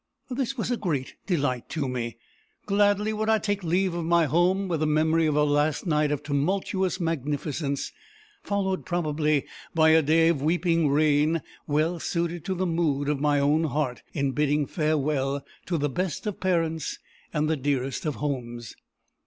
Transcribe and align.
This 0.31 0.57
was 0.57 0.71
a 0.71 0.77
great 0.77 1.13
delight 1.27 1.69
to 1.69 1.87
me. 1.87 2.17
Gladly 2.65 3.13
would 3.13 3.29
I 3.29 3.37
take 3.37 3.63
leave 3.63 3.93
of 3.93 4.03
my 4.03 4.25
home 4.25 4.67
with 4.67 4.79
the 4.79 4.87
memory 4.87 5.27
of 5.27 5.35
a 5.35 5.43
last 5.43 5.85
night 5.85 6.11
of 6.11 6.23
tumultuous 6.23 6.99
magnificence; 6.99 7.91
followed, 8.41 8.83
probably, 8.83 9.45
by 9.75 9.89
a 9.89 10.01
day 10.01 10.27
of 10.29 10.41
weeping 10.41 10.89
rain, 10.89 11.43
well 11.67 11.99
suited 11.99 12.43
to 12.45 12.55
the 12.55 12.65
mood 12.65 13.09
of 13.09 13.19
my 13.21 13.39
own 13.39 13.65
heart 13.65 14.01
in 14.11 14.31
bidding 14.31 14.65
farewell 14.65 15.45
to 15.67 15.77
the 15.77 15.87
best 15.87 16.25
of 16.25 16.39
parents 16.39 16.97
and 17.31 17.47
the 17.47 17.55
dearest 17.55 18.03
of 18.07 18.15
homes. 18.15 18.75